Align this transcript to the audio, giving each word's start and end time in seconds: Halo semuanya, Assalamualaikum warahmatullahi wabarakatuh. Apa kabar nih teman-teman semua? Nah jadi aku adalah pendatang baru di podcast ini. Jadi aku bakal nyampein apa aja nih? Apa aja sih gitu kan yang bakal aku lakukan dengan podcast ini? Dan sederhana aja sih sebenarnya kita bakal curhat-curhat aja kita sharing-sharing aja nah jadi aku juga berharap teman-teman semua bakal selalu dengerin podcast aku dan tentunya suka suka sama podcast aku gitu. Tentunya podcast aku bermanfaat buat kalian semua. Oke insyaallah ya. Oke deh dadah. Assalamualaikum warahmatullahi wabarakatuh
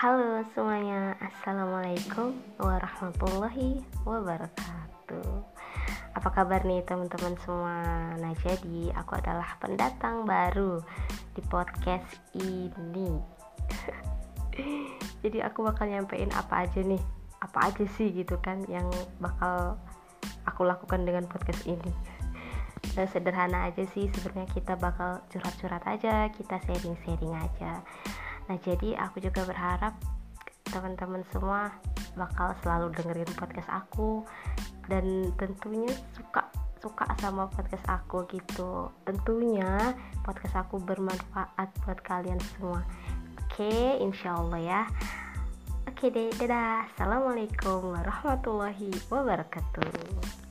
Halo 0.00 0.40
semuanya, 0.56 1.12
Assalamualaikum 1.20 2.32
warahmatullahi 2.56 3.84
wabarakatuh. 4.08 5.28
Apa 6.16 6.28
kabar 6.32 6.64
nih 6.64 6.80
teman-teman 6.88 7.36
semua? 7.44 8.08
Nah 8.16 8.32
jadi 8.40 8.96
aku 8.96 9.20
adalah 9.20 9.60
pendatang 9.60 10.24
baru 10.24 10.80
di 11.36 11.44
podcast 11.44 12.16
ini. 12.32 13.12
Jadi 15.20 15.44
aku 15.44 15.68
bakal 15.68 15.92
nyampein 15.92 16.32
apa 16.32 16.64
aja 16.64 16.80
nih? 16.80 17.04
Apa 17.44 17.68
aja 17.68 17.84
sih 18.00 18.08
gitu 18.16 18.40
kan 18.40 18.64
yang 18.72 18.88
bakal 19.20 19.76
aku 20.48 20.64
lakukan 20.64 21.04
dengan 21.04 21.28
podcast 21.28 21.60
ini? 21.68 21.92
Dan 22.96 23.04
sederhana 23.04 23.68
aja 23.68 23.84
sih 23.92 24.08
sebenarnya 24.08 24.48
kita 24.48 24.80
bakal 24.80 25.20
curhat-curhat 25.28 25.84
aja 25.84 26.24
kita 26.32 26.56
sharing-sharing 26.64 27.36
aja 27.36 27.84
nah 28.50 28.58
jadi 28.66 28.98
aku 28.98 29.22
juga 29.22 29.46
berharap 29.46 29.94
teman-teman 30.74 31.22
semua 31.30 31.70
bakal 32.18 32.50
selalu 32.66 32.90
dengerin 32.98 33.30
podcast 33.38 33.70
aku 33.70 34.26
dan 34.90 35.30
tentunya 35.38 35.86
suka 36.18 36.50
suka 36.80 37.04
sama 37.20 37.46
podcast 37.52 37.84
aku 37.86 38.24
gitu. 38.32 38.88
Tentunya 39.04 39.94
podcast 40.24 40.64
aku 40.64 40.80
bermanfaat 40.80 41.68
buat 41.84 42.00
kalian 42.02 42.40
semua. 42.56 42.82
Oke 43.46 44.00
insyaallah 44.00 44.58
ya. 44.58 44.82
Oke 45.86 46.08
deh 46.08 46.32
dadah. 46.40 46.88
Assalamualaikum 46.90 47.94
warahmatullahi 47.94 48.90
wabarakatuh 49.12 50.49